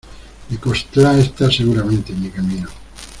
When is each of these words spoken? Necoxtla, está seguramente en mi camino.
Necoxtla, 0.49 1.19
está 1.19 1.51
seguramente 1.51 2.11
en 2.11 2.23
mi 2.23 2.31
camino. 2.31 2.69